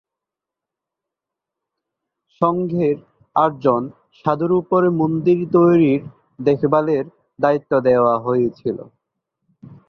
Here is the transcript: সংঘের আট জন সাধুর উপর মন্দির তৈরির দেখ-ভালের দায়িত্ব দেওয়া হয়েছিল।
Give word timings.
সংঘের 2.41 2.97
আট 3.35 3.53
জন 3.63 3.83
সাধুর 4.19 4.51
উপর 4.61 4.81
মন্দির 4.99 5.39
তৈরির 5.53 6.01
দেখ-ভালের 6.39 7.05
দায়িত্ব 7.39 7.71
দেওয়া 7.87 8.15
হয়েছিল। 8.19 8.77